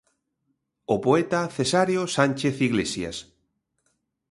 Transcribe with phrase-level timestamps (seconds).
[0.93, 3.17] O poeta Cesáreo Sánchez Iglesias.